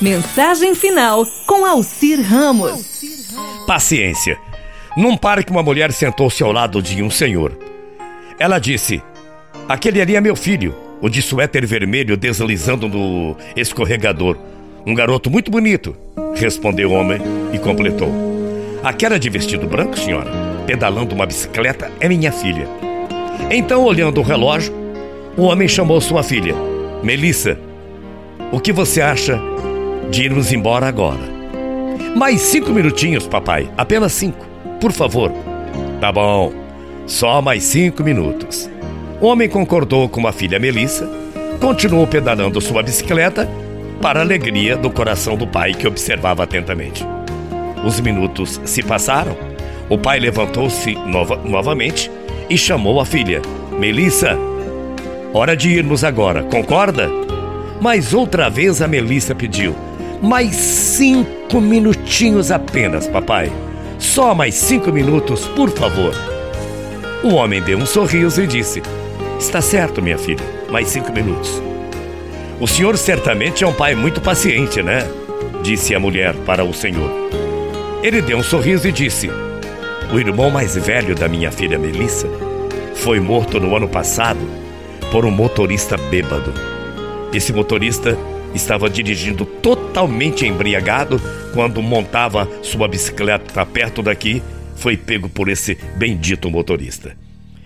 Mensagem 0.00 0.74
final 0.74 1.26
com 1.46 1.66
Alcir 1.66 2.22
Ramos. 2.22 3.02
Paciência. 3.66 4.38
Num 4.96 5.14
parque, 5.14 5.52
uma 5.52 5.62
mulher 5.62 5.92
sentou-se 5.92 6.42
ao 6.42 6.50
lado 6.50 6.80
de 6.80 7.02
um 7.02 7.10
senhor. 7.10 7.52
Ela 8.38 8.58
disse: 8.58 9.02
Aquele 9.68 10.00
ali 10.00 10.16
é 10.16 10.20
meu 10.20 10.34
filho, 10.34 10.74
o 11.02 11.08
de 11.10 11.20
suéter 11.20 11.66
vermelho 11.66 12.16
deslizando 12.16 12.88
no 12.88 13.36
escorregador. 13.54 14.38
Um 14.86 14.94
garoto 14.94 15.30
muito 15.30 15.50
bonito, 15.50 15.94
respondeu 16.34 16.92
o 16.92 16.94
homem 16.94 17.20
e 17.52 17.58
completou. 17.58 18.10
Aquela 18.82 19.18
de 19.18 19.28
vestido 19.28 19.66
branco, 19.66 19.98
senhora, 19.98 20.30
pedalando 20.66 21.14
uma 21.14 21.26
bicicleta, 21.26 21.92
é 22.00 22.08
minha 22.08 22.32
filha. 22.32 22.66
Então, 23.50 23.84
olhando 23.84 24.18
o 24.18 24.24
relógio, 24.24 24.72
o 25.36 25.42
homem 25.42 25.68
chamou 25.68 26.00
sua 26.00 26.22
filha. 26.22 26.54
Melissa, 27.02 27.58
o 28.50 28.58
que 28.58 28.72
você 28.72 29.02
acha 29.02 29.38
de 30.10 30.24
irmos 30.24 30.52
embora 30.52 30.88
agora? 30.88 31.20
Mais 32.16 32.40
cinco 32.40 32.70
minutinhos, 32.70 33.26
papai. 33.26 33.70
Apenas 33.76 34.12
cinco. 34.12 34.44
Por 34.80 34.92
favor. 34.92 35.32
Tá 36.00 36.10
bom. 36.10 36.52
Só 37.06 37.40
mais 37.40 37.62
cinco 37.62 38.02
minutos. 38.02 38.68
O 39.20 39.26
homem 39.26 39.48
concordou 39.48 40.08
com 40.08 40.26
a 40.26 40.32
filha 40.32 40.58
Melissa, 40.58 41.08
continuou 41.60 42.06
pedalando 42.06 42.60
sua 42.60 42.82
bicicleta 42.82 43.48
para 44.00 44.18
a 44.18 44.22
alegria 44.22 44.76
do 44.76 44.90
coração 44.90 45.36
do 45.36 45.46
pai 45.46 45.74
que 45.74 45.86
observava 45.86 46.42
atentamente. 46.42 47.06
Os 47.84 48.00
minutos 48.00 48.60
se 48.64 48.82
passaram. 48.82 49.36
O 49.88 49.98
pai 49.98 50.18
levantou-se 50.18 50.94
nova, 50.94 51.36
novamente 51.44 52.10
e 52.48 52.56
chamou 52.56 53.00
a 53.00 53.04
filha. 53.04 53.42
Melissa, 53.78 54.36
hora 55.32 55.56
de 55.56 55.70
irmos 55.70 56.02
agora, 56.02 56.42
concorda? 56.44 57.08
Mas 57.80 58.12
outra 58.12 58.48
vez 58.48 58.82
a 58.82 58.88
Melissa 58.88 59.34
pediu. 59.34 59.89
Mais 60.22 60.54
cinco 60.54 61.60
minutinhos 61.62 62.50
apenas, 62.50 63.08
papai. 63.08 63.50
Só 63.98 64.34
mais 64.34 64.54
cinco 64.54 64.92
minutos, 64.92 65.46
por 65.48 65.70
favor. 65.70 66.12
O 67.24 67.34
homem 67.34 67.62
deu 67.62 67.78
um 67.78 67.86
sorriso 67.86 68.42
e 68.42 68.46
disse: 68.46 68.82
Está 69.38 69.62
certo, 69.62 70.02
minha 70.02 70.18
filha. 70.18 70.44
Mais 70.70 70.88
cinco 70.88 71.10
minutos. 71.10 71.62
O 72.60 72.66
senhor 72.66 72.98
certamente 72.98 73.64
é 73.64 73.66
um 73.66 73.72
pai 73.72 73.94
muito 73.94 74.20
paciente, 74.20 74.82
né? 74.82 75.08
Disse 75.62 75.94
a 75.94 76.00
mulher 76.00 76.34
para 76.44 76.64
o 76.64 76.74
senhor. 76.74 77.10
Ele 78.02 78.20
deu 78.20 78.36
um 78.36 78.42
sorriso 78.42 78.86
e 78.86 78.92
disse: 78.92 79.30
O 80.12 80.18
irmão 80.18 80.50
mais 80.50 80.76
velho 80.76 81.14
da 81.14 81.28
minha 81.28 81.50
filha 81.50 81.78
Melissa 81.78 82.28
foi 82.94 83.20
morto 83.20 83.58
no 83.58 83.74
ano 83.74 83.88
passado 83.88 84.40
por 85.10 85.24
um 85.24 85.30
motorista 85.30 85.96
bêbado. 85.96 86.52
Esse 87.32 87.54
motorista 87.54 88.18
estava 88.54 88.88
dirigindo 88.88 89.44
totalmente 89.44 90.46
embriagado 90.46 91.20
quando 91.52 91.82
montava 91.82 92.48
sua 92.62 92.88
bicicleta 92.88 93.64
perto 93.66 94.02
daqui, 94.02 94.42
foi 94.76 94.96
pego 94.96 95.28
por 95.28 95.48
esse 95.48 95.76
bendito 95.96 96.50
motorista. 96.50 97.16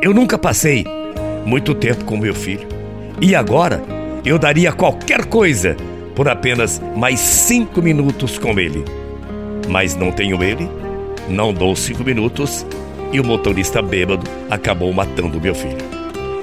Eu 0.00 0.12
nunca 0.12 0.38
passei 0.38 0.84
muito 1.44 1.74
tempo 1.74 2.04
com 2.04 2.16
meu 2.16 2.34
filho 2.34 2.68
e 3.20 3.34
agora 3.34 3.82
eu 4.24 4.38
daria 4.38 4.72
qualquer 4.72 5.24
coisa 5.24 5.76
por 6.14 6.28
apenas 6.28 6.80
mais 6.96 7.20
cinco 7.20 7.80
minutos 7.80 8.38
com 8.38 8.58
ele. 8.58 8.84
Mas 9.68 9.94
não 9.94 10.10
tenho 10.10 10.42
ele, 10.42 10.68
não 11.28 11.52
dou 11.52 11.74
cinco 11.74 12.04
minutos 12.04 12.66
e 13.12 13.20
o 13.20 13.24
motorista 13.24 13.80
bêbado 13.80 14.28
acabou 14.50 14.92
matando 14.92 15.40
meu 15.40 15.54
filho. 15.54 15.78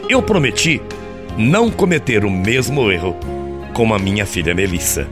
Eu 0.10 0.22
prometi 0.22 0.82
não 1.38 1.70
cometer 1.70 2.24
o 2.24 2.30
mesmo 2.30 2.92
erro 2.92 3.16
com 3.76 3.94
a 3.94 4.00
minha 4.00 4.26
filha 4.26 4.56
Melissa. 4.56 5.08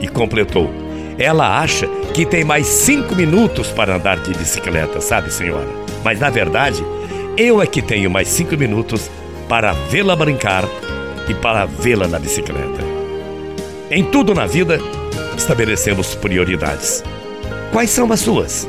E 0.00 0.08
completou: 0.08 0.70
ela 1.16 1.58
acha 1.60 1.86
que 2.12 2.26
tem 2.26 2.44
mais 2.44 2.66
cinco 2.66 3.14
minutos 3.14 3.68
para 3.68 3.96
andar 3.96 4.18
de 4.18 4.34
bicicleta, 4.34 5.00
sabe, 5.00 5.32
senhora? 5.32 5.68
Mas 6.04 6.20
na 6.20 6.28
verdade, 6.28 6.84
eu 7.38 7.62
é 7.62 7.66
que 7.66 7.80
tenho 7.80 8.10
mais 8.10 8.28
cinco 8.28 8.56
minutos 8.56 9.10
para 9.48 9.72
vê-la 9.72 10.14
brincar 10.14 10.64
e 11.28 11.34
para 11.34 11.64
vê-la 11.64 12.06
na 12.06 12.18
bicicleta. 12.18 12.84
Em 13.90 14.04
tudo 14.04 14.34
na 14.34 14.46
vida, 14.46 14.78
estabelecemos 15.36 16.14
prioridades. 16.16 17.02
Quais 17.72 17.90
são 17.90 18.12
as 18.12 18.20
suas? 18.20 18.68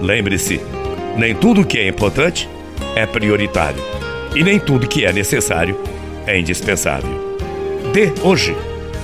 Lembre-se, 0.00 0.60
nem 1.16 1.34
tudo 1.34 1.64
que 1.64 1.78
é 1.78 1.88
importante 1.88 2.48
é 2.94 3.06
prioritário 3.06 3.82
e 4.34 4.42
nem 4.42 4.58
tudo 4.58 4.88
que 4.88 5.04
é 5.04 5.12
necessário 5.12 5.78
é 6.26 6.38
indispensável. 6.38 7.25
Hoje 8.22 8.56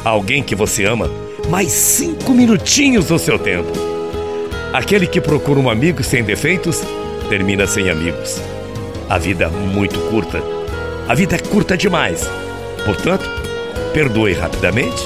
alguém 0.04 0.42
que 0.42 0.54
você 0.54 0.84
ama 0.84 1.10
mais 1.48 1.72
cinco 1.72 2.32
minutinhos 2.32 3.06
do 3.06 3.18
seu 3.18 3.38
tempo. 3.38 3.72
Aquele 4.72 5.06
que 5.06 5.20
procura 5.20 5.58
um 5.58 5.70
amigo 5.70 6.02
sem 6.02 6.22
defeitos 6.22 6.82
termina 7.28 7.66
sem 7.66 7.90
amigos. 7.90 8.40
A 9.08 9.18
vida 9.18 9.44
é 9.44 9.48
muito 9.48 9.98
curta. 10.10 10.42
A 11.08 11.14
vida 11.14 11.36
é 11.36 11.38
curta 11.38 11.76
demais 11.76 12.28
Portanto, 12.84 13.28
perdoe 13.92 14.32
rapidamente, 14.32 15.02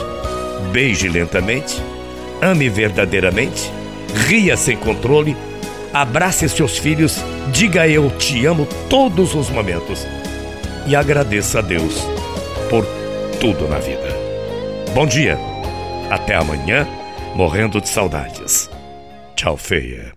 beije 0.72 1.08
lentamente, 1.08 1.82
ame 2.40 2.68
verdadeiramente, 2.68 3.70
ria 4.26 4.56
sem 4.56 4.76
controle, 4.76 5.36
abrace 5.92 6.48
seus 6.48 6.78
filhos, 6.78 7.22
diga 7.52 7.86
eu 7.86 8.10
te 8.10 8.46
amo 8.46 8.66
todos 8.88 9.34
os 9.34 9.50
momentos 9.50 10.06
e 10.86 10.96
agradeça 10.96 11.58
a 11.58 11.62
Deus 11.62 12.02
tudo 13.46 13.68
na 13.68 13.78
vida. 13.78 14.08
Bom 14.92 15.06
dia, 15.06 15.38
até 16.10 16.34
amanhã, 16.34 16.84
morrendo 17.36 17.80
de 17.80 17.88
saudades. 17.88 18.68
Tchau, 19.36 19.56
feia. 19.56 20.15